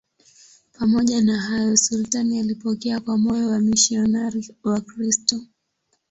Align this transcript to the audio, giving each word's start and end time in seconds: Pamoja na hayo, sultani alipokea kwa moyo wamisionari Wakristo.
Pamoja 0.79 1.21
na 1.21 1.41
hayo, 1.41 1.77
sultani 1.77 2.39
alipokea 2.39 2.99
kwa 2.99 3.17
moyo 3.17 3.49
wamisionari 3.49 4.55
Wakristo. 4.63 5.41